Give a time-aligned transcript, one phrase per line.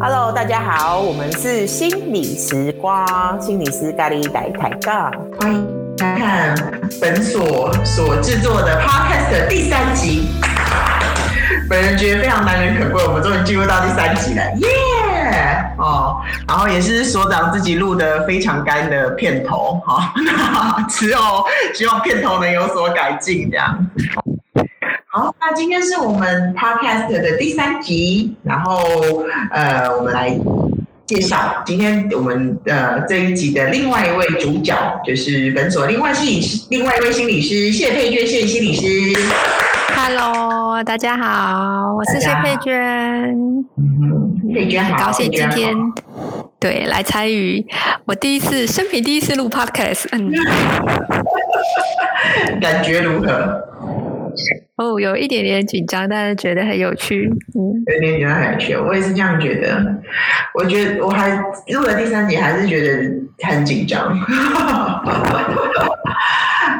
[0.00, 3.06] Hello，大家好，我们是心理时光，
[3.40, 5.68] 心理师咖喱来抬杠，欢迎
[5.98, 6.54] 来看
[7.00, 10.28] 本所所制作的 Podcast 的第三集。
[11.68, 14.68] 本人觉得非常难能可贵，我们终于进入到第三集了，耶、
[15.78, 21.44] 哦，然后也是所长自己录的非常干的片头，哈、哦， 之后
[21.74, 23.86] 希望片头能有所改进，这样。
[25.06, 30.38] 好，那今天是我们 Podcast 的第三集，然后呃，我们来
[31.06, 34.74] 介绍今天我们呃这一集的另外一位主角，
[35.06, 39.18] 就是本所另外心理师，另外一位心理师谢佩娟谢心理师。
[39.94, 40.45] Hello，
[40.84, 42.74] 大家好，我是谢佩娟。
[43.76, 45.74] 嗯，佩娟，很高兴今天
[46.60, 47.64] 对来参与
[48.04, 50.30] 我第一次生平第一次录 Podcast，嗯，
[52.60, 53.62] 感觉如何？
[54.76, 57.30] 哦、有一点点紧张，但是觉得很有趣。
[57.54, 59.82] 嗯，有点觉得很有趣，我也是这样觉得。
[60.52, 61.30] 我觉得我还
[61.68, 63.10] 录了第三集，还是觉得
[63.42, 64.14] 很紧张。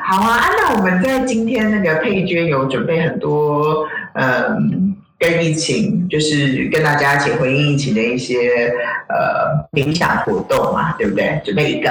[0.05, 8.73] 好啊，那我们在今天那个佩娟有准备很多，嗯，跟疫情，就是跟大家一起回应疫情的一些
[9.09, 11.41] 呃冥想活动嘛，对不对？
[11.43, 11.91] 准备一个，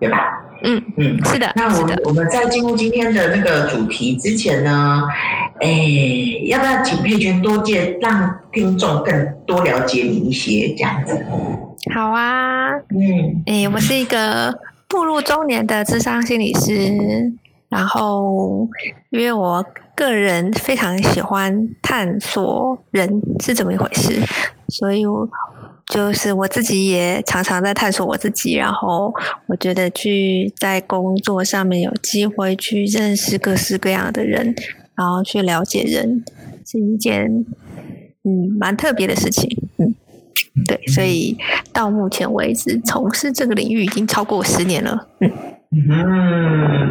[0.00, 0.41] 对吧？
[0.64, 1.52] 嗯嗯，是的。
[1.56, 5.02] 那我们我们在进入今天的那个主题之前呢，
[5.60, 5.68] 哎，
[6.46, 11.24] 要不要请佩娟多介，让听众更多了解你一些这样子？
[11.94, 14.56] 好啊，嗯，哎，我是一个
[14.88, 17.32] 步入中年的智商心理师，
[17.68, 18.68] 然后
[19.10, 24.20] 因为我个人非常喜欢探索人是怎么一回事，
[24.68, 25.28] 所以我。
[25.92, 29.12] 就是我自己也常常在探索我自己，然后
[29.46, 34.54] 我觉得去在工作上面有机会去认识各式各样的人，
[34.94, 36.24] 然后去了解人，
[36.66, 37.44] 是一件
[38.24, 39.94] 嗯蛮特别的事情，嗯，
[40.66, 41.36] 对，所以
[41.74, 45.30] 到目前为止从事这个领域已经超过十年了，嗯
[45.72, 46.88] 嗯，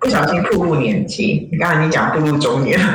[0.00, 2.80] 不小心步入年纪，你刚才你讲步入中年。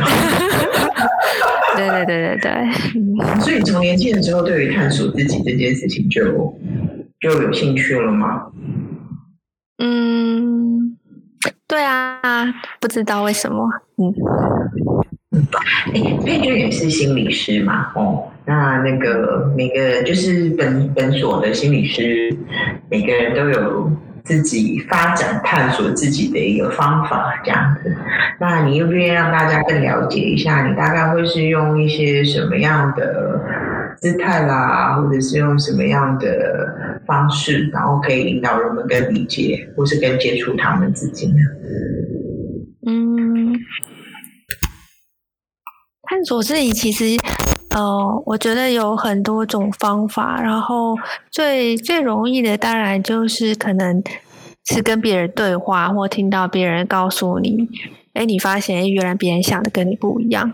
[1.77, 6.23] 对对对对对，所以从年轻的时候，对于探索自己这件事情就
[7.19, 8.47] 就有兴趣了吗？
[9.77, 10.97] 嗯，
[11.67, 12.45] 对啊，
[12.81, 14.13] 不知道为什么，嗯
[15.31, 15.47] 嗯，
[15.93, 22.35] 哎，佩娟也是心理师嘛，哦，那那个每个就是本本所的心理师，
[22.89, 23.91] 每个人都有。
[24.27, 27.95] 自己发展探索自己的一个方法，这样子。
[28.39, 30.67] 那你愿不愿意让大家更了解一下？
[30.67, 33.41] 你大概会是用一些什么样的
[34.01, 41.35] 姿态啦，或者是用什么样的方式，然后可以引导人们更理解，或是更接触他们自己呢？
[42.85, 43.53] 嗯，
[46.03, 47.15] 探索自己其实，
[47.77, 50.97] 呃，我觉得有很多种方法，然后
[51.29, 54.01] 最最容易的当然就是可能
[54.65, 57.69] 是跟别人对话，或听到别人告诉你，
[58.13, 60.51] 哎，你发现原来别人想的跟你不一样。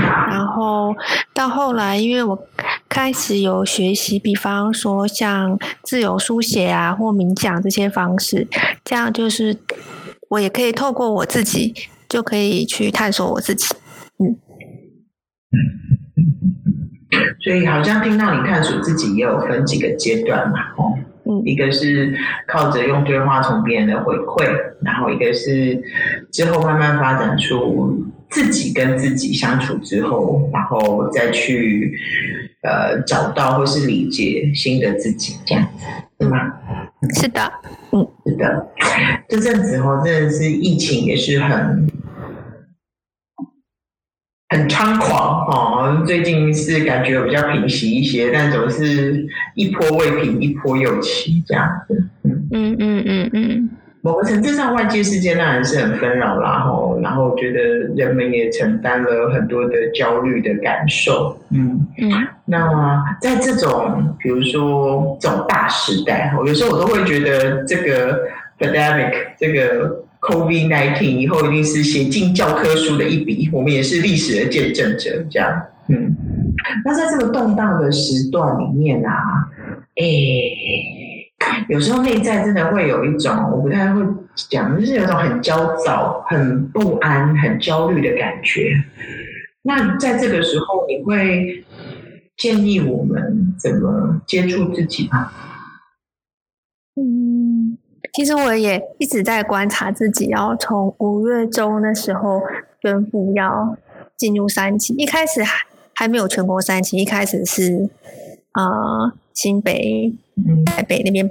[0.00, 0.92] 然后
[1.32, 2.36] 到后来，因为我
[2.88, 8.48] 开始有学习，比方说像自由书写啊，或冥想这些方式，
[8.84, 9.56] 这样就是
[10.30, 11.72] 我也可以透过我自己，
[12.08, 13.72] 就可以去探索我自己，
[14.18, 14.40] 嗯。
[17.44, 20.94] 所以好像听到你探索自己也有分几个阶段嘛，哦，
[21.24, 22.14] 嗯，一个是
[22.46, 24.44] 靠着用对话从别人的回馈，
[24.82, 25.82] 然后一个是
[26.30, 31.92] 之后慢慢发展出自己跟自己相处之后，然后再去
[32.62, 35.84] 呃找到或是理解新的自己，这样子，
[36.18, 36.38] 对吗？
[37.14, 37.52] 是的，
[37.92, 38.66] 嗯，是的，
[39.28, 41.86] 这阵子哦，真的是疫情也是很。
[44.52, 52.04] 很猖狂哦，最近是感觉比较平息一些，但总是一波未平一波又起这样子。
[52.22, 53.70] 嗯嗯嗯嗯嗯，
[54.02, 57.60] 某个层次上，外界世界当然是很纷扰啦，吼，然后觉得
[57.96, 61.34] 人们也承担了很多的焦虑的感受。
[61.48, 62.12] 嗯嗯，
[62.44, 68.20] 那在这种比如说这种大时代，有时候我都会觉得这个
[68.58, 70.01] pandemic 这个。
[70.22, 75.62] COVID-19 以后一定是写进教科书的一笔，我们也是历史的见证者，这样。
[75.88, 76.14] 嗯，
[76.84, 79.12] 那在这个动荡的时段里面啊，
[79.96, 80.04] 哎，
[81.68, 84.00] 有时候内在真的会有一种，我不太会
[84.48, 88.80] 讲，就是有一种很焦躁、很不安、很焦虑的感觉。
[89.62, 91.64] 那在这个时候，你会
[92.36, 95.32] 建议我们怎么接触自己吗？
[98.12, 98.14] 嗯。
[98.14, 102.42] 其实我也一直在观察自己，然后从五月中那时候
[102.82, 103.74] 宣布要
[104.18, 105.56] 进入三期，一开始还
[105.94, 107.88] 还没有全国三期，一开始是
[108.52, 110.12] 啊、呃、新北、
[110.66, 111.30] 台北那边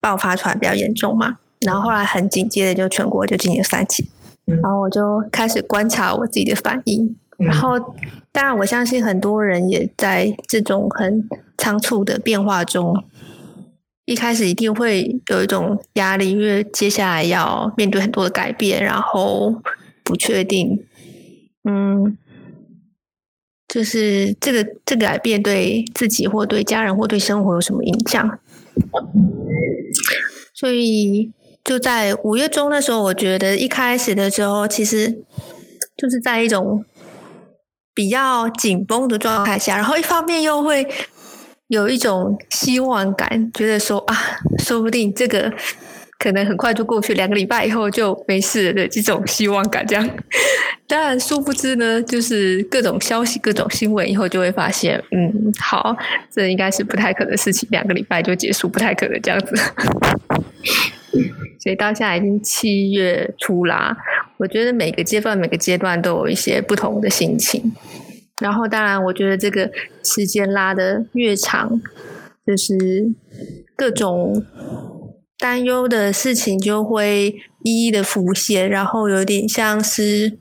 [0.00, 4.08] 爆发出来比较严重嘛，然后后来很紧接着就全国就进入三期，
[4.46, 7.78] 然后我就开始观察我自己的反应，然后
[8.32, 11.28] 当然我相信很多人也在这种很
[11.58, 13.04] 仓促的变化中。
[14.06, 19.62] 一开始一定会有一种压力，因为接下来要面对很多的改变，然后
[20.02, 20.84] 不确定，
[21.64, 22.18] 嗯，
[23.66, 28.38] 就是这个这个改变对自己或对家人或对生活有什么影响？
[30.52, 31.32] 所以
[31.64, 35.22] 就在五月中的时候，我觉得一开始的时候，其实
[35.96, 36.84] 就是在一种
[37.94, 40.86] 比较紧绷的状态下，然后一方面又会。
[41.74, 44.16] 有一种希望感，觉得说啊，
[44.60, 45.52] 说不定这个
[46.18, 50.08] 可能很快就过去，两个礼拜以后就没事了的这种希望感，这样。
[50.86, 55.96] 当然，殊不知呢，就是各种消息、各种新闻以后，就会发现，嗯，好，
[56.30, 59.56] 这应该是不太可能的事情，两个礼拜就结束，不太可能这样子。
[61.58, 63.96] 所以到现在已经七月初啦，
[64.36, 67.72] 我觉得每个阶段、每个阶段都有一些不同的心情。
[68.40, 69.70] 然后，当然，我觉得这个
[70.02, 71.80] 时间拉得越长，
[72.46, 72.76] 就是
[73.76, 74.44] 各种
[75.38, 80.38] 担忧的事情就会一一的浮现，然后有点像是，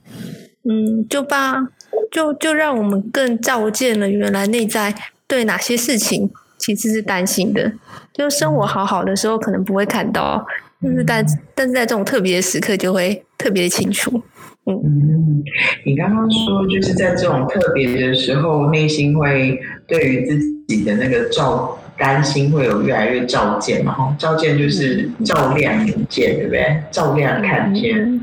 [0.67, 1.67] 嗯，就把
[2.11, 4.95] 就就让我们更照见了原来内在
[5.27, 7.73] 对哪些事情其实是担心的。
[8.11, 10.43] 就生活好好的时候可能不会看到，
[10.81, 11.25] 但是但
[11.55, 14.21] 但是在这种特别的时刻就会特别的清楚。
[14.65, 15.43] 嗯，
[15.85, 23.91] 你刚刚说就是在这种特别的时候，内心会对于自己的那个照担心会有越来越照见嘛？
[23.93, 26.77] 哈，照见就是照亮眼见，对不对？
[26.91, 28.21] 照亮看见。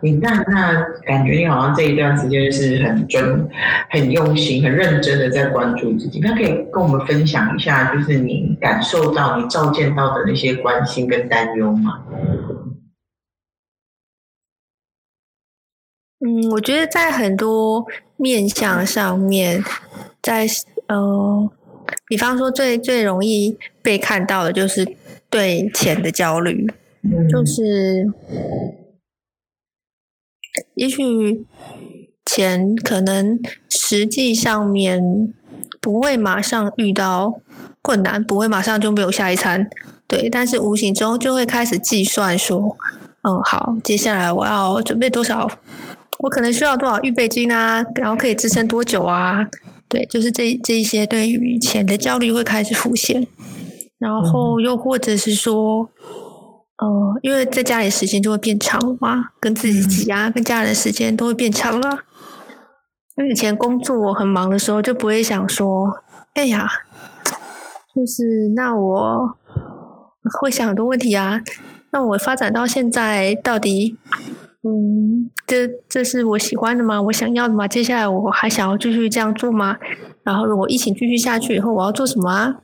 [0.00, 3.48] 你那那感觉你好像这一段时间是很专、
[3.90, 6.20] 很用心、很认真的在关注自己。
[6.22, 12.00] 那可以跟我们分享一下，就是你感受到、你照见到的那些关心跟担忧吗？
[16.20, 17.86] 嗯，我觉得在很多
[18.16, 19.62] 面向上面，
[20.20, 20.46] 在
[20.88, 21.50] 呃，
[22.06, 24.96] 比方说最最容易被看到的就是
[25.30, 26.66] 对钱的焦虑，
[27.30, 28.12] 就是
[30.74, 31.46] 也许
[32.26, 33.38] 钱可能
[33.68, 35.32] 实际上面
[35.80, 37.40] 不会马上遇到
[37.80, 39.70] 困难，不会马上就没有下一餐，
[40.08, 42.76] 对，但是无形中就会开始计算说，
[43.22, 45.48] 嗯，好，接下来我要准备多少。
[46.18, 47.84] 我可能需要多少预备金啊？
[47.94, 49.46] 然后可以支撑多久啊？
[49.88, 53.26] 对，就是这这一些对于钱的焦虑会开始浮现，
[53.98, 55.88] 然后又或者是说，
[56.78, 62.00] 呃，因为在家里时间就会变长嘛，跟自己挤啊，跟家人的时间都会变长了。
[63.16, 65.88] 因为以前工作很忙的时候，就不会想说，
[66.34, 66.68] 哎呀，
[67.94, 69.36] 就是那我
[70.40, 71.40] 会想很多问题啊。
[71.90, 73.96] 那我发展到现在到底？
[74.68, 77.00] 嗯，这这是我喜欢的吗？
[77.00, 77.66] 我想要的吗？
[77.66, 79.78] 接下来我还想要继续这样做吗？
[80.22, 82.54] 然后如果疫情继续下去以后，我要做什么啊？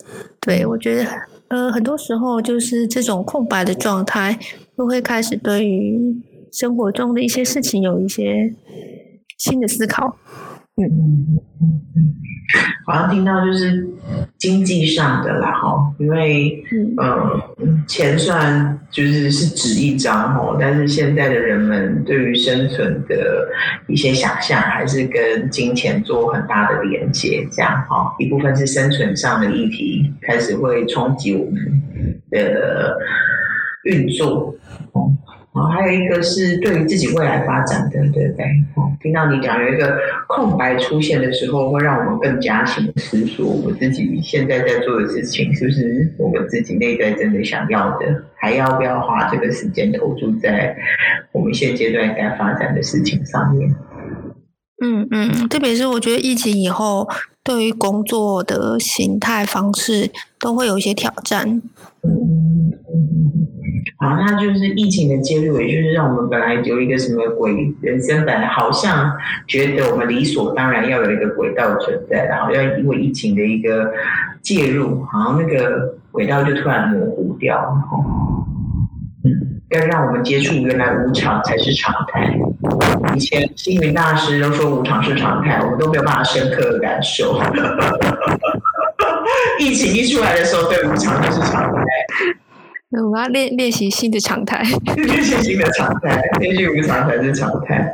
[0.40, 1.06] 对，我觉得，
[1.48, 4.38] 呃，很多时候就是这种空白的状态，
[4.76, 6.14] 都会开始对于
[6.52, 8.54] 生活中的一些事情有一些
[9.38, 10.16] 新的思考。
[10.76, 12.14] 嗯嗯嗯嗯。
[12.86, 13.88] 好像听到就是
[14.36, 16.62] 经济上的啦，哈，因为
[16.98, 17.40] 呃，
[17.86, 23.48] 钱算就是是纸一张哈，但是现在的人们对于生存的
[23.88, 32.98] 一些想象，还是跟金钱做很大的连接，这样哈，一部分是生存上的议题开始会冲击我们的
[33.84, 34.54] 运作。
[35.54, 38.44] 然后还有一个是对于自己未来发展的，对不对？
[38.74, 39.96] 哦，听到你讲有一个
[40.26, 50.76] 空白出现的时候，会让我们更加深思索，我自己现在在做的事情是不是我们自己内在真的想要的，还要不要花这个时间投注在
[51.30, 53.72] 我们现阶段该发展的事情上面？
[54.82, 57.08] 嗯嗯，特别是我觉得疫情以后，
[57.44, 61.62] 对于工作的形态方式都会有一些挑战。
[62.02, 63.53] 嗯嗯。
[63.98, 69.12] 好，那就是疫情的介入，也就是让我们本来有一个什么轨人生，本来好像
[69.46, 73.92] 觉得我们理所当然要有一个轨道存在，然后要因为疫情的一个
[74.42, 77.76] 介入，好像那个轨道就突然模糊掉，
[79.24, 82.38] 嗯，要让我们接触原来无常才是常态。
[83.14, 87.40] 以前星云大师都说无常是常态，我们都没有办法深刻的感受。
[89.60, 91.82] 疫情一出来的时候，对无常就是常态。
[93.02, 94.62] 我们要练练习新的常态，
[94.96, 97.92] 练习新的常态，练习无常才是常态。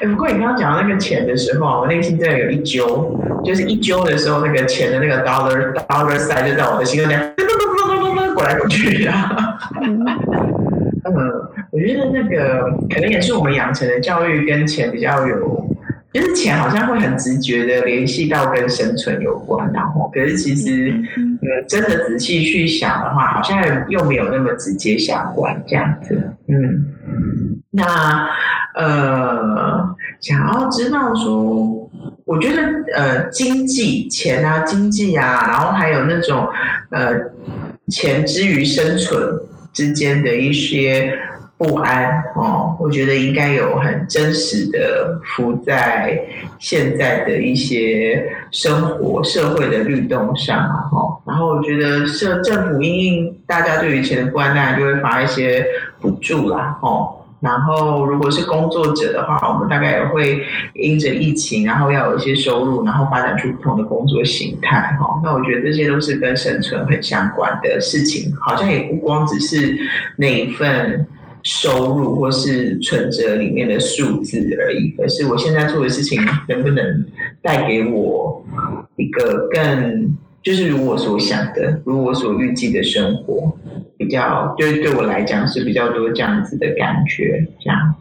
[0.00, 9.58] 不过你刚刚讲到那个钱的时候，我内心真的有一揪，就是一揪的时候，那个钱的那个 dollar dollar sign 就在我的心里面噔噔噔噔噔噔滚来滚去啊。
[9.82, 10.04] 嗯，
[11.70, 15.66] 我觉得那个可能也是我们养成的教育跟钱比较有。
[16.12, 20.92] 就是钱好像会很直觉的联系到跟生存有关，然后可是其实，
[21.68, 26.86] 真的仔细去想的话，好像又没有那么直接相关这样子，嗯，
[27.70, 28.28] 那
[28.74, 31.90] 呃，想要知道说，
[32.24, 32.62] 我觉得
[32.94, 36.48] 呃，经济钱啊，经济啊，然后还有那种
[36.90, 37.14] 呃，
[37.88, 39.20] 钱之于生存
[39.72, 41.18] 之间的一些。
[41.60, 46.18] 不安哦，我觉得应该有很真实的浮在
[46.58, 51.20] 现在的一些生活社会的律动上哈。
[51.26, 55.62] 然后我觉得社政府因应大家对于钱的不安，当然就会发一些
[56.00, 57.14] 补助啦哦。
[57.40, 65.20] 然后如果是工作者的话，我们大概也会因着疫情，然后要有一些收入，然后发展出不同的工作形态哈。
[65.22, 69.76] 那我觉得这些都是跟生存很相关的事情，好像也不光只是
[70.16, 71.06] 那一份。
[71.42, 77.04] 收入或是存折里面的数字而已，可是我现在做的事情能不能
[77.40, 78.44] 带给我
[78.96, 83.56] 一个更就是如我所想的，如我所预计的生活，
[83.96, 87.94] 比较就是对我来讲是比较多这样子的感觉，这样。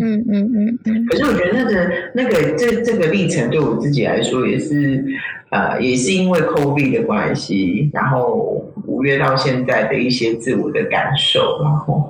[0.00, 1.06] 嗯嗯嗯嗯。
[1.06, 5.04] 可是我觉得那个那个这这个历程对我自己来说也是
[5.50, 12.07] 呃也是因为 COVID 的关系，然后五月到现在的一些自我的感受，然后。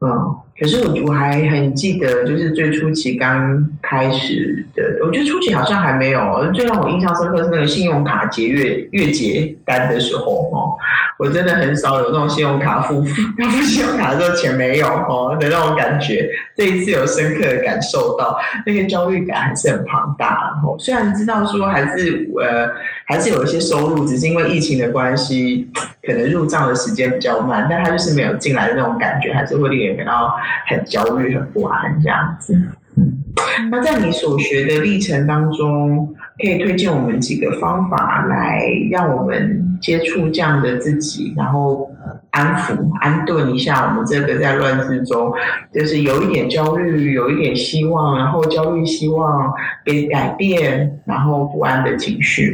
[0.00, 6.50] 嗯，可是我我还很记得，就是最初期刚开始的，我觉得初期好像还没有。
[6.52, 10.74] 最让我印象深刻是那个信用卡结月月结单的时候哦，
[11.18, 12.94] 我真的很少有那种信用卡付
[13.38, 16.28] 要付信用卡的时候钱没有哦的那种感觉。
[16.56, 18.36] 这一次有深刻的感受到，
[18.66, 20.50] 那个焦虑感还是很庞大。
[20.52, 22.70] 然后虽然知道说还是呃。
[23.06, 25.68] 还是有一些收入，只是因为疫情的关系，
[26.02, 30.34] 可能入账的时间比较慢，但他就是没有进来的那种感觉，还是会令人感到
[30.66, 32.58] 很焦虑、很不安这样子。
[32.96, 33.24] 嗯，
[33.70, 41.90] 那在你所学的历程当中，可以推荐我们几个方法来让我们接触这样的自己，然后
[42.30, 45.32] 安抚、安顿一下我们这个在乱世中，
[45.72, 49.52] 就是有一点焦虑、有一点希望，然后焦虑、希望
[49.84, 52.52] 被改变，然后不安的情绪。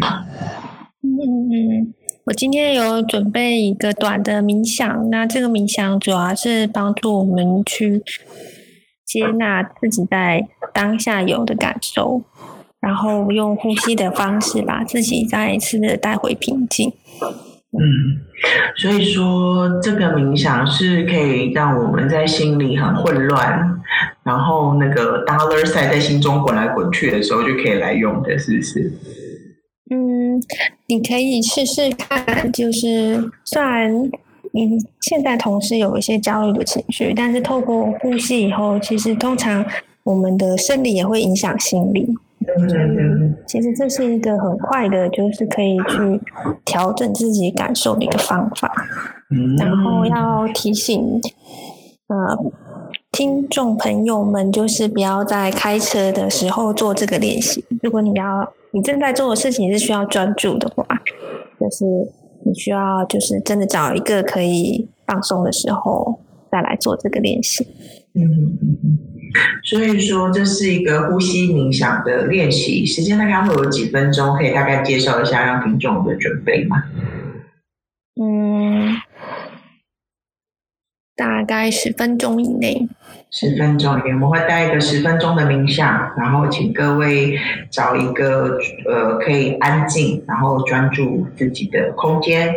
[1.02, 1.94] 嗯嗯嗯，
[2.24, 8.02] 我今天有准备一个短的冥想，那这个冥想主要是帮助我们去。
[9.10, 12.22] 接纳自己在当下有的感受，
[12.78, 16.92] 然后用呼吸的方式把自己再一次的带回平静。
[17.72, 17.82] 嗯，
[18.76, 23.80] 所以说这个冥想是可以让我们在心里很混乱，
[24.22, 28.92] 然后那个 dollar sign 在心中滚来滚去的时候就可以来用的，是不是？
[29.90, 30.40] 嗯，
[30.86, 34.08] 你可以试试看，就是虽然。
[34.52, 39.64] 你现在同时有一些焦虑的情绪，但是透过呼吸以后，其实通常
[40.02, 42.12] 我们的生理也会影响心理。
[42.40, 46.20] 嗯，其实这是一个很快的，就是可以去
[46.64, 48.72] 调整自己感受的一个方法。
[49.30, 51.20] 嗯，然后要提醒
[52.08, 52.36] 呃
[53.12, 57.64] 听众朋友们，就是不要在开车的时候做这个练习。
[57.82, 60.84] 如果你要你正在做的事情是需要专注的话，
[61.60, 62.10] 就是。
[62.50, 66.18] 你需要就是真的找一个可以放松的时候
[66.50, 67.64] 再来做这个练习。
[68.14, 68.24] 嗯
[68.60, 68.98] 嗯嗯。
[69.62, 76.82] 所以说这是一个呼吸冥想的练习，时间大概会有几分钟，可以大概介绍一下让听众的准备吗？
[78.20, 78.96] 嗯，
[81.14, 82.88] 大概十分钟以内。
[83.30, 87.38] 十分钟里面，我们会带一个十分钟的冥想，然后请各位
[87.70, 88.58] 找一个
[88.88, 92.48] 呃可以安静，然后专注自己的空间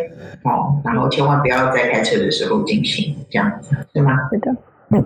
[0.43, 4.13] 哦，然后千万不要在开车的时候进行，这样子是吗？
[4.31, 4.51] 是的，
[4.89, 5.05] 嗯，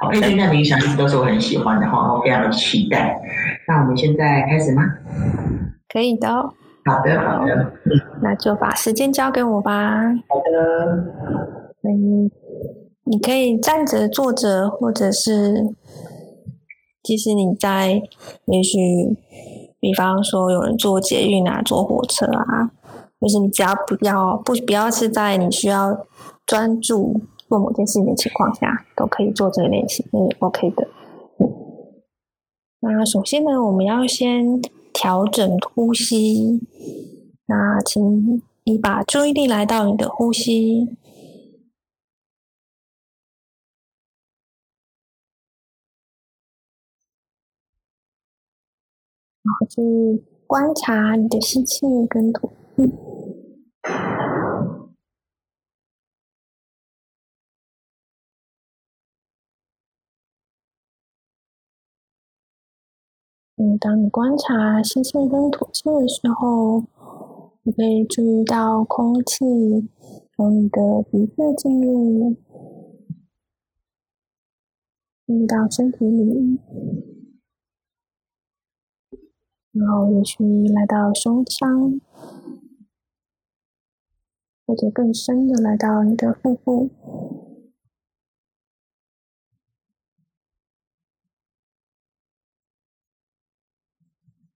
[0.00, 3.16] 好，因为现在冥想一直都是我很喜欢的哈，我非常的期待。
[3.68, 4.82] 那我们现在开始吗？
[5.88, 6.28] 可以的。
[6.84, 10.02] 好的，好的，嗯，那就把时间交给我吧。
[10.28, 11.04] 好的，
[11.82, 12.30] 嗯。
[13.08, 15.72] 你可以站着、坐着，或者是，
[17.04, 18.02] 即使你在，
[18.46, 19.16] 也许，
[19.78, 22.72] 比方说有人坐捷运啊、坐火车啊，
[23.20, 26.04] 就是你只要不要不不要是在你需要
[26.44, 30.88] 专注做某件事情的情况下，都可以做这个练习，嗯，OK 的。
[32.80, 34.60] 那首先呢，我们要先
[34.92, 36.60] 调整呼吸，
[37.46, 40.96] 那请你把注意力来到你的呼吸。
[49.46, 52.92] 然后去观察你的吸气跟吐气。
[63.58, 66.82] 嗯，当你观察吸气跟吐气的时候，
[67.62, 69.88] 你可以注意到空气
[70.34, 72.34] 从你的鼻子进入，
[75.24, 77.15] 进入到身体里。
[79.78, 82.00] 然后也许来到胸腔，
[84.66, 86.90] 或者更深的来到你的腹部。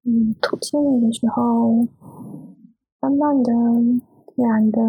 [0.02, 1.86] 嗯，吐气的时候，
[3.00, 3.52] 慢慢的、
[4.34, 4.80] 自然的，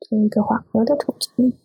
[0.00, 1.56] 做一个缓和的吐气。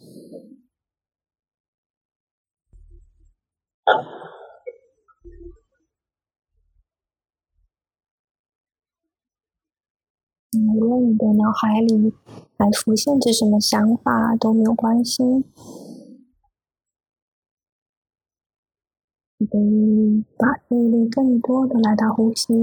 [10.58, 12.14] 无论你的脑海里
[12.58, 15.24] 还浮现着什么想法都没有关系，
[19.38, 22.54] 你可以把注意力更多的来到呼吸。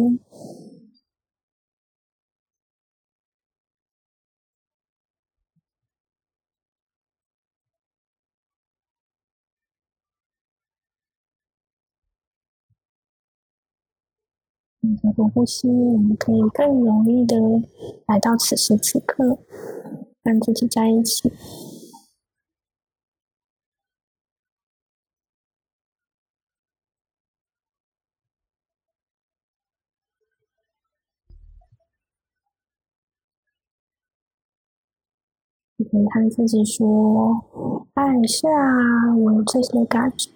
[14.82, 17.36] 通过呼吸，我们可以更容易的
[18.06, 19.38] 来到此时此刻，
[20.24, 21.30] 跟自己在一起。
[35.76, 37.44] 你可以和自己说
[37.94, 40.30] ：“哎，是啊，我有这些感受。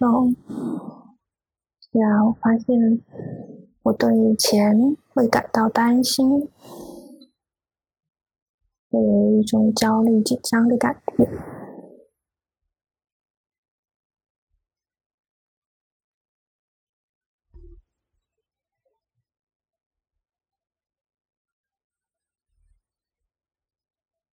[1.91, 3.01] 是啊，我发现。”
[3.87, 6.49] 我对钱会感到担心，
[8.89, 11.29] 会有一种焦虑、紧张的感觉。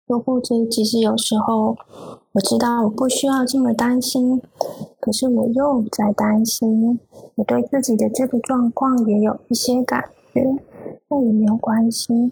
[0.08, 1.78] 又或者，其实有时候
[2.34, 4.42] 我知道我不需要这么担心。
[5.00, 7.00] 可是我又在担心，
[7.36, 10.58] 我对自己的这个状况也有一些感觉，
[11.10, 12.32] 那也没有关系。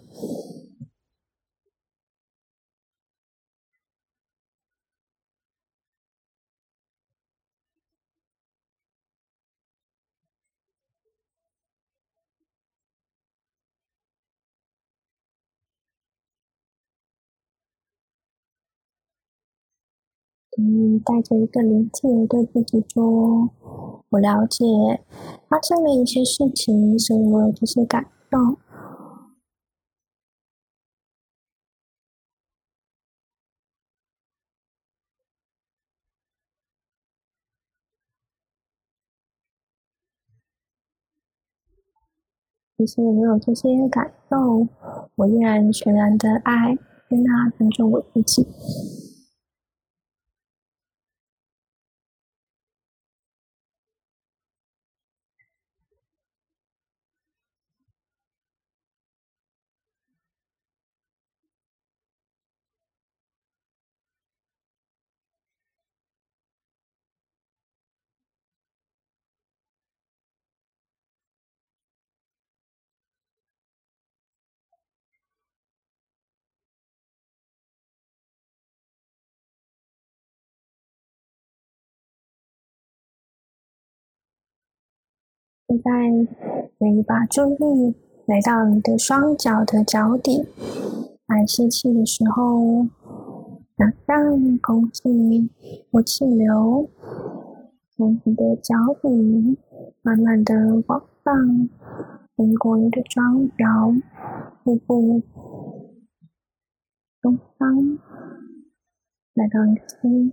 [20.62, 23.48] 嗯，带着一个理解对自己说
[24.10, 24.62] ：“我了解，
[25.48, 28.58] 发生了一些事情，所以我有这些感动。”
[42.76, 44.68] 其实我有这些感动，
[45.16, 46.74] 我依然全然的爱、
[47.08, 48.46] 接纳、尊重我自己。
[85.70, 86.26] 现在，
[86.80, 87.94] 可以把注意力
[88.26, 90.44] 来到你的双脚的脚底。
[91.28, 92.88] 来吸气的时候，
[93.78, 95.48] 想象空气
[95.92, 96.90] 或气流
[97.96, 99.56] 从你的脚底
[100.02, 101.68] 慢慢的往上，
[102.36, 103.94] 经过你的双脚、
[104.64, 105.22] 腹部、
[107.22, 107.96] 胸腔，
[109.34, 110.32] 来到你的心。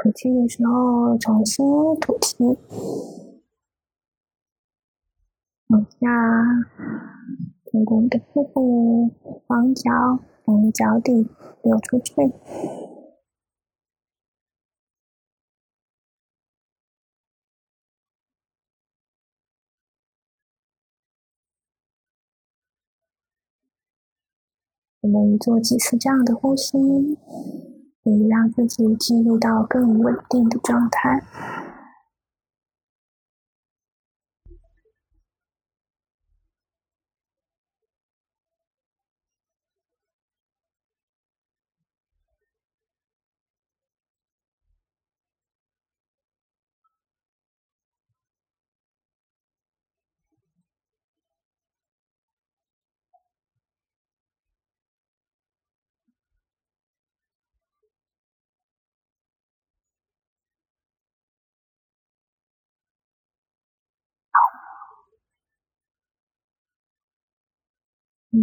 [0.00, 1.66] 吐气的时候，重新
[1.98, 2.36] 吐气，
[5.66, 6.06] 往下，
[7.64, 9.10] 经过你的腹部、
[9.48, 9.90] 双脚，
[10.44, 11.26] 从脚底
[11.64, 12.14] 流出去。
[25.00, 26.76] 我们做几次这样的呼吸。
[28.08, 31.22] 可以让自己进入到更稳定的状态。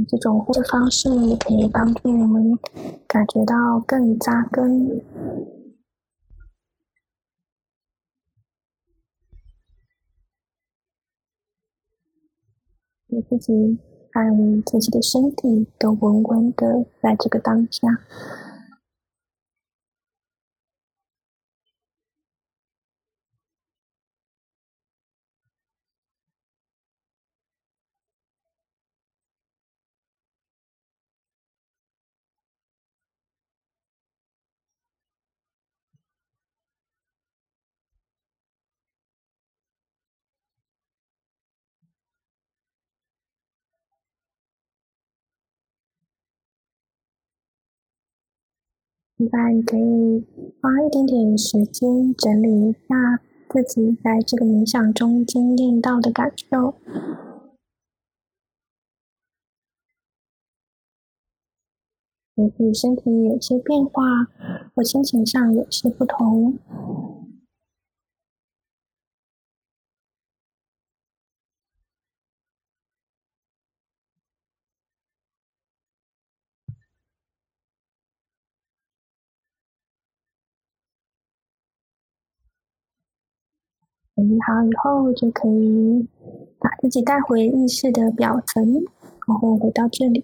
[0.07, 2.57] 这种呼吸方式也可以帮助我们
[3.07, 5.01] 感觉到更扎根，
[13.07, 13.77] 我自己
[14.11, 17.87] 和自己的身体都稳稳的在这个当下。
[49.17, 50.25] 现在你可以
[50.59, 56.75] 花一点点时间整理一下自己在这个冥想中经验到的感受，
[62.35, 64.03] 也许身体有些变化，
[64.75, 66.59] 或心情上有些不同。
[84.15, 86.07] 整理好以后，就可以
[86.57, 88.85] 把自己带回意识的表层，
[89.27, 90.23] 然后回到这里。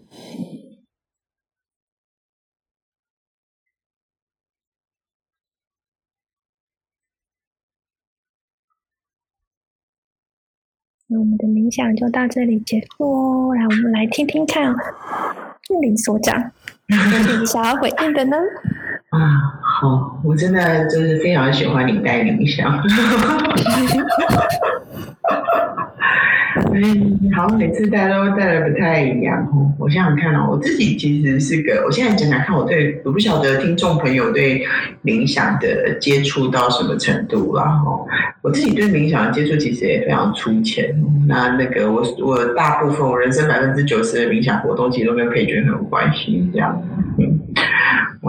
[11.08, 13.54] 那我们的冥想就到这里结束哦。
[13.54, 14.74] 来，我们来听听看
[15.68, 16.34] 心灵所讲，
[16.88, 18.38] 有什么想要回应的呢？
[19.12, 19.20] 啊，
[19.82, 22.72] 好，我真的就是非常喜欢你带冥想。
[26.72, 29.74] 嗯，好，每次带都带的不太一样哦。
[29.80, 34.64] 我想想看哦，我自己其实是个，我现在讲讲看，我对我不晓得听众朋友对
[35.04, 37.82] 冥想的接触到什么程度啦。
[37.84, 38.06] 哦，
[38.44, 40.96] 我自己对冥想的接触其实也非常粗浅。
[41.28, 46.80] 那那个我我大部分我人生百分之九十的冥想活动，其实都跟佩君很有关系，这样。
[47.18, 47.41] 嗯。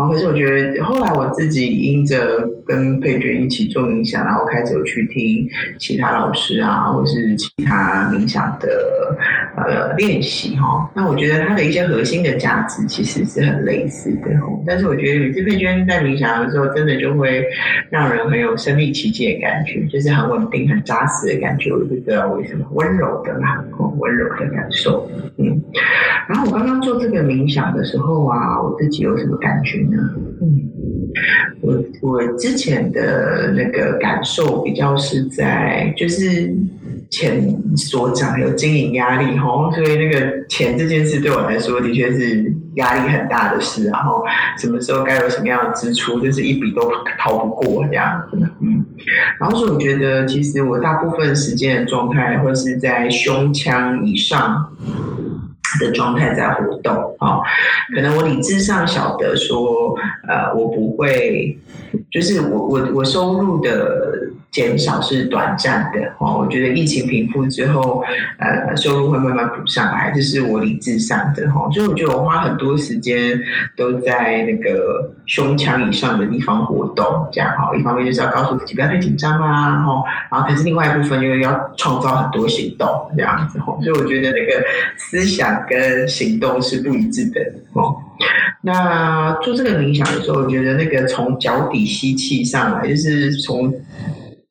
[0.09, 9.17] 可是我觉得，后来我自己因着跟佩君一起做冥想，然后开始有去听其他老师啊，或是其他冥想的
[9.57, 10.91] 呃练习哈。
[10.95, 14.31] 那我觉得它的一些核心的价值其实是很类似的。
[14.67, 17.45] 但是我觉得每次佩君在冥想的时候，真的就会
[17.91, 21.73] 让人很有身临其境的感觉，就是很稳定、很扎实的感觉。
[21.73, 23.65] 我就不知道为什么，温柔的啦，
[23.99, 25.11] 温柔的感受。
[25.39, 25.63] 嗯。
[26.29, 29.97] 然后我刚刚做这个冥想的时候啊，我自己有什么感觉呢？
[30.41, 30.71] 嗯，
[31.61, 36.55] 我我之前的那个感受比较是在，就是
[37.13, 44.25] 钱所长有经营压力哈，所以那个钱这件事对我来说的确是压力很大的事，然后
[44.59, 48.85] 什么时候该有什么样的支出，就是一笔都逃不过这样子，嗯，
[49.39, 54.73] 然后所以我觉得其实我大部分时间的状态会是在胸腔以上。
[55.81, 57.41] 的状态在活动啊，
[57.95, 59.95] 可能我理智上晓得说，
[60.29, 61.59] 呃，我不会，
[62.11, 66.39] 就是我我我收入的减少是短暂的哦。
[66.39, 68.05] 我觉得疫情平复之后，
[68.39, 71.69] 呃，收入会慢慢补上来，这是我理智上的哈。
[71.73, 73.41] 所以我觉得我花很多时间
[73.77, 77.75] 都在那个胸腔以上的地方活动，这样哈。
[77.75, 82.87] 一方面就是要告诉自己不要太紧张啊，然后，然后可是另外一部分又要创造很多行动
[83.17, 83.59] 这样子。
[83.59, 84.63] 所以我觉得那个
[84.99, 87.41] 思想跟行动是不一致的
[87.73, 87.97] 哦。
[88.61, 93.73] 那做这个冥想的时候，我觉得那个从脚底吸气上来，就是从。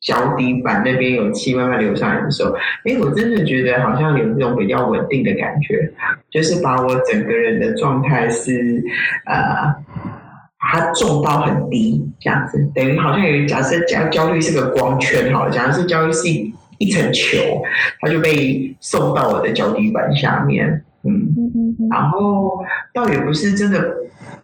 [0.02, 2.52] 脚底板那边有气慢慢流上来的时候，
[2.86, 5.92] 哎，我真的觉得好像有这种比较稳定的感觉，
[6.32, 8.84] 就是把我整个人的状态是，
[9.26, 9.74] 呃，
[10.60, 17.38] 它重到很低这样子，等于好像有假设焦焦虑是个光圈，好，假设焦虑是一一层球，
[18.00, 23.96] 它就被送到我的脚底板下面，嗯，然后倒也不是真的。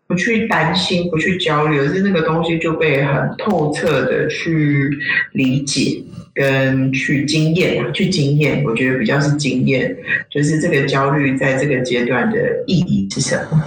[0.08, 4.90] 不去担心，不去焦虑，而是那个东西就被很透彻的去
[5.34, 6.02] 理解
[6.34, 8.64] 跟去经验，去经验。
[8.64, 9.94] 我觉得比较是经验，
[10.30, 13.62] 就是这个焦虑在这个阶段的意义是什么。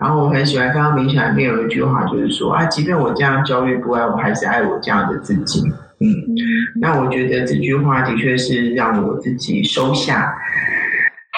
[0.00, 5.62] 然后我很喜欢刚刚冥想里面有一句话，就是说啊，即便我这样焦虑不安，我还是爱我这样的自己。
[6.00, 6.12] 嗯，
[6.80, 10.34] 那我觉得这句话的确是让我自己收下。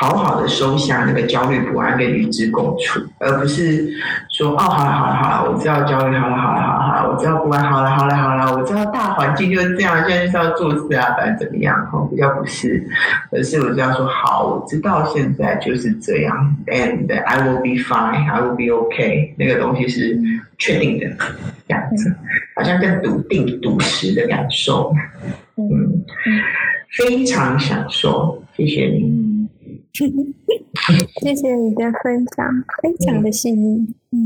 [0.00, 3.88] 好好的收下那个焦虑不安，跟与之共处，而不是
[4.30, 12.88] 说哦，好了好了好了，我知道焦虑，好了好了好了好了，我知道不安，好了好了好了，我知道大环境就是这样，现在是要做事啊，反正怎么样，哦，比较不是，
[13.32, 20.16] 而是我知道说好，我知道现在就是这样，and I will be fine, I will be okay，那个东西是
[20.58, 21.06] 确定的，
[21.66, 22.14] 这样子，
[22.54, 24.94] 好像更笃定、笃实的感受，
[25.56, 26.04] 嗯，
[26.96, 29.28] 非常享受，谢谢你。
[31.20, 32.46] 谢谢你的分享，
[32.82, 33.94] 非常的幸运。
[34.12, 34.24] 嗯，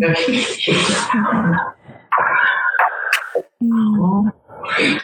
[4.01, 4.31] 哦，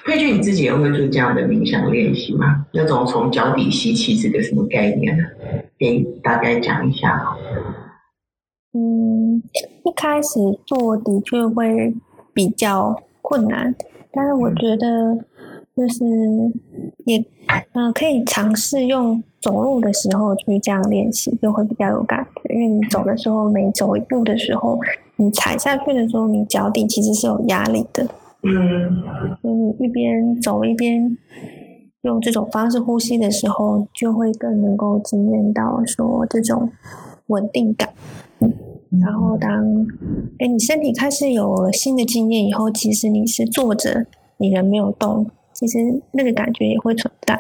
[0.05, 2.67] 佩君，你自己也会做这样的冥想练习吗？
[2.73, 5.25] 那种从脚底吸气是个什么概念呢？
[5.79, 7.23] 给大概讲一下。
[8.75, 9.43] 嗯，
[9.85, 11.95] 一开始做的确会
[12.35, 13.75] 比较困难，
[14.13, 15.25] 但是我觉得。
[15.79, 16.05] 就是
[17.05, 17.19] 也
[17.73, 22.53] 嗯、呃，可以尝试用走路的时候去这样练习，就会比较有感觉。
[22.53, 24.77] 因为你走的时候，每走一步的时候，
[25.15, 28.05] 你踩下去的时候，你脚底其实是有压力的。
[28.43, 29.03] 嗯，
[29.41, 31.17] 所以你一边走一边
[32.03, 36.69] 用这种方式呼吸的时候，就会更能够经验到说这种
[37.29, 37.89] 稳定感。
[38.41, 38.53] 嗯，
[39.01, 39.87] 然后当
[40.41, 44.07] 哎你身体开始有了新的经验以后，其实你是坐着，
[44.39, 45.31] 你人没有动。
[45.59, 45.79] 其实
[46.13, 47.37] 那个感觉也会存在，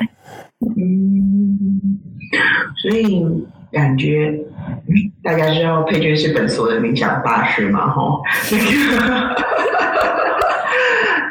[0.60, 2.00] 嗯，
[2.82, 3.24] 所以
[3.70, 4.40] 感觉
[5.22, 7.88] 大家知道佩君是本所的冥想大师嘛？
[7.94, 8.18] 哈，
[8.50, 9.34] 那个，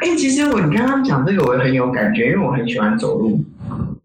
[0.00, 3.38] 哎，其实我你刚刚讲这个，我也很有感觉，因为我很喜欢走路。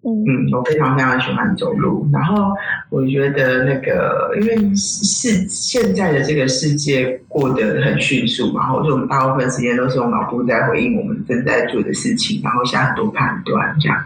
[0.06, 2.06] 嗯，我非常非常喜欢走路。
[2.12, 2.52] 然后
[2.90, 13.98] 我觉得那个，因为是现在的这个世界过得很迅速嘛，然后就我们大部分时间都是用脑部在回应我们正在做的事情，然后下很多判断这样。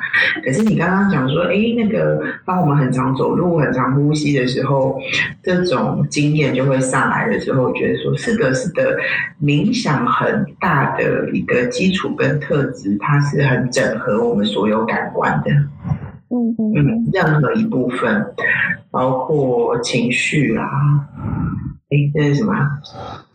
[0.45, 4.99] 可是你刚刚讲说，哎，那个当我们很常走路、很常呼吸的时候，
[5.41, 8.95] 这种经验就会上来的时候，我觉得说是的，是的，
[9.41, 15.51] 冥想很大的一个基础跟特质，它是很整合我们所有感官的。
[16.29, 18.25] 嗯嗯，任何一部分，
[18.91, 20.67] 包括情绪、啊，
[21.89, 22.53] 哎，那是什么？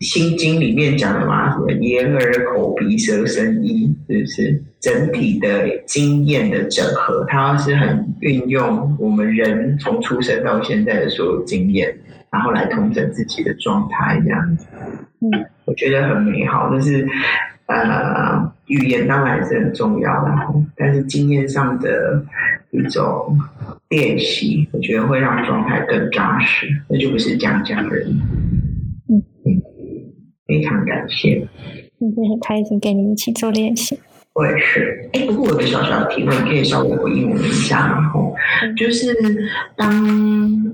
[0.01, 4.65] 心经里面讲的嘛，什么眼耳口鼻舌身意，是不是？
[4.81, 11.97] 整体的经验的整合，它是很运用我们人从出生到现在的所有经验，
[12.31, 14.67] 然后来统整自己的状态，这样子。
[15.21, 15.31] 嗯，
[15.65, 17.09] 我觉得很美好，就是。
[17.73, 20.31] 呃，语言当然是很重要的，
[20.77, 22.23] 但是经验上的
[22.71, 23.39] 一种
[23.89, 28.11] 练习，我觉得会让状态更扎实，那就不是讲讲而已。
[29.09, 29.63] 嗯嗯，
[30.47, 31.49] 非常感谢。
[31.99, 33.99] 今天很开心跟你一起做练习。
[34.35, 35.09] 我也是。
[35.13, 38.35] 哎，不过我有个小小的提问，可以稍微回应我们一下然后，
[38.77, 39.15] 就是
[39.77, 39.91] 当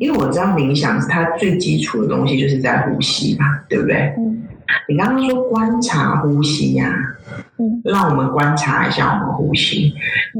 [0.00, 4.14] 因为我知道冥想它最基础的东西就是在呼吸嘛，对不对？
[4.18, 4.42] 嗯。
[4.86, 9.92] 你刚刚说观察呼吸呀、啊，嗯，让我们观察一下我们呼吸。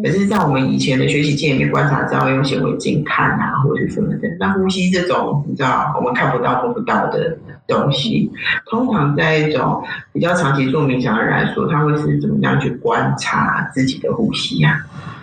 [0.02, 4.28] 可是，在我们以前的学习经面，观察只要用显微镜看啊，或者是什么的。
[4.38, 8.30] 那呼吸这种，你知道，我们看不到、摸不到的东西，
[8.66, 15.16] 通常在一种比较长期做冥想的人来说，他会是怎么样去观察自己的呼吸呀、啊？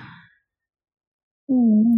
[1.48, 1.95] 嗯。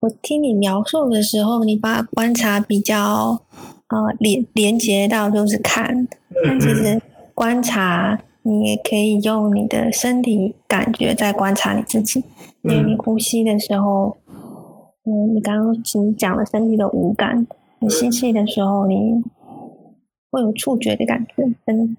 [0.00, 3.42] 我听你描述的时候，你把观察比较
[3.88, 6.08] 呃连连接到就是看，
[6.42, 6.98] 但其实
[7.34, 12.24] 观察你也可以用你的身体感觉在观察你自己，
[12.62, 14.16] 因为你呼吸的时候，
[15.04, 17.46] 嗯，你刚刚其实讲了身体的五感，
[17.80, 19.22] 你吸气的时候你
[20.30, 21.94] 会有触觉的感觉，跟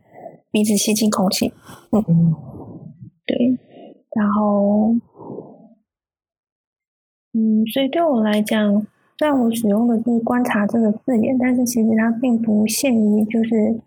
[0.49, 1.53] 鼻子吸进空气，
[1.91, 2.03] 嗯，
[3.27, 3.59] 对，
[4.15, 4.95] 然后。
[7.33, 8.85] 嗯，所以对我来讲，
[9.17, 13.79] 虽然我使用的是“观察”这个字眼，但是其实它并不限于就是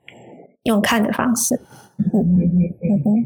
[0.62, 1.58] 用看的方式。
[1.98, 2.40] 嗯嗯
[2.82, 3.24] 嗯嗯。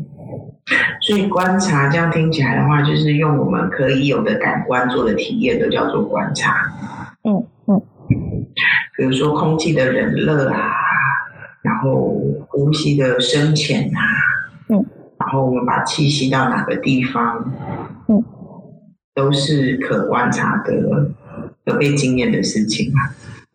[1.01, 6.67] 所以观察这样听起来的话，就是用我们可以有的感官做的体验，都叫做观察。
[7.23, 7.81] 嗯嗯。
[8.97, 10.73] 比如说空气的冷热啊，
[11.63, 12.13] 然后
[12.49, 14.01] 呼吸的深浅啊，
[14.69, 14.85] 嗯，
[15.19, 17.88] 然后我们把气吸到哪个地方，嗯。
[19.19, 20.73] 都是可观察的
[21.65, 23.01] 有被经验的事情嘛。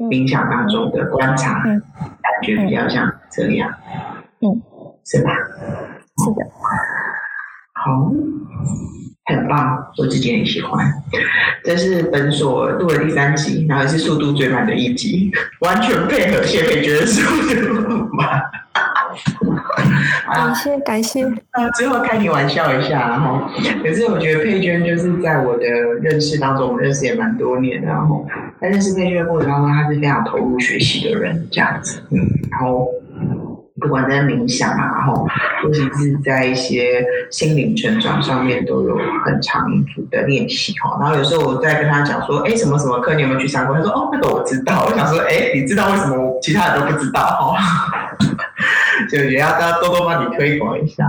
[0.10, 1.80] 冥想当中的观察，感
[2.44, 3.74] 觉比较像这样，
[4.42, 4.62] 嗯，
[5.06, 5.32] 是吧？
[6.18, 6.46] 是的，
[7.72, 8.12] 好，
[9.26, 10.86] 很棒，我自己很喜欢。
[11.64, 18.42] 这是本所录的第三集，然后是速度最慢的一集，完全配合谢佩娟的速度慢。
[20.34, 21.24] 感谢感谢。
[21.52, 23.42] 啊，最后开你玩笑一下，然后，
[23.84, 25.66] 可是我觉得佩娟就是在我的
[26.02, 28.26] 认识当中，我认识也蛮多年的，然后
[28.60, 32.20] 在认识佩娟的过程当中，她是非常投入学习的人，这样子，嗯，
[32.52, 32.88] 然后。
[33.82, 35.28] 不管在冥想啊，然后
[35.64, 40.98] 尤其是在一些心灵成长上面，都有很长足的练习哈。
[41.02, 43.76] 然后有时候我在跟他讲说，哎，什么什么课你有没有去上过？
[43.76, 44.86] 他说，哦，那个我知道。
[44.88, 48.16] 我想说，哎，你知道为什么其他人都不知道哈？
[49.14, 51.06] 就也要大家多多帮你推广一下。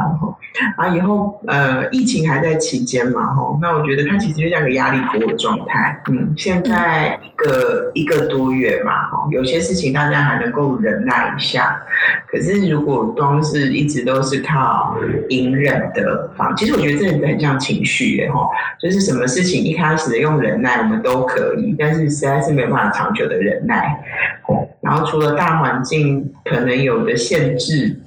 [0.77, 6.01] 啊，以后呃，疫情还在期间嘛，哈，那我觉得它其实就像个压力锅的状态。
[6.09, 11.83] 嗯，现在一个一个多月嘛，哈，有些事情大家还能够忍耐一下。
[12.29, 14.97] 可是如果光是一直都是靠
[15.29, 18.47] 隐忍的方，其实我觉得这个很像情绪耶，哈，
[18.81, 24.01] 就是什么事情一开始用忍耐我们都可以，但是实在是没办法长久的忍耐。
[24.47, 28.01] 哦，然后除了大环境可能有的限制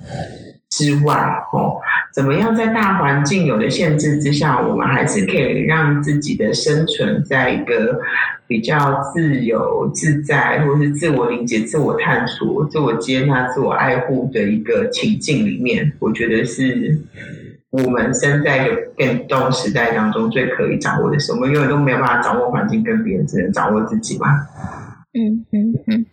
[0.69, 1.13] 之外，
[1.51, 1.81] 哦。
[2.17, 7.99] 怎么样在大环境有的限制之下，我们还是可以让自己的生存在一个
[8.47, 15.93] 比较自由自在，或是自我理解、自我探索、自我接纳、自我爱护的一个情境里面？
[15.99, 16.99] 我觉得是
[17.69, 21.31] 我们生在一个变动时代当中最可以掌握的是。
[21.33, 24.25] 我们永远都没有办法掌握环境跟别人，只能掌握自己嘛。
[25.13, 26.05] 嗯嗯嗯。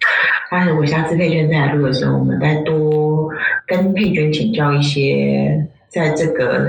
[0.53, 3.31] 那如果下次佩娟再来录的时候，我们再多
[3.67, 5.67] 跟佩娟请教一些。
[5.95, 6.69] 在这个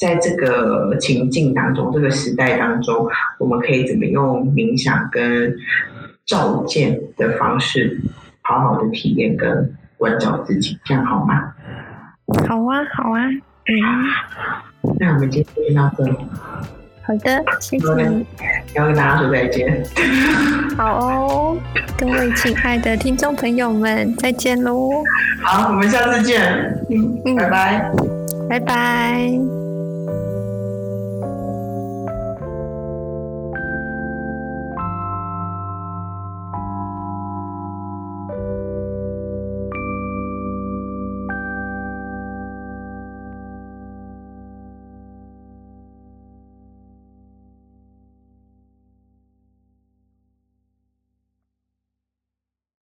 [0.00, 3.06] 在这个情境当中，这个时代当中，
[3.38, 5.54] 我们可以怎么用冥想跟
[6.24, 8.00] 照见的方式，
[8.42, 11.52] 好好的体验跟关照自己，这样好吗？
[12.48, 13.20] 好啊，好啊，
[13.66, 13.74] 嗯。
[14.98, 16.16] 那我们今天就到这里。
[17.06, 18.26] 好的，谢谢你。
[18.74, 19.84] 要跟大家说再见。
[20.76, 21.56] 好哦，
[21.98, 24.90] 各位亲爱的听众朋友们，再见喽。
[25.42, 26.42] 好，我们下次见。
[26.90, 27.90] 嗯，拜拜。
[28.48, 29.53] 拜拜。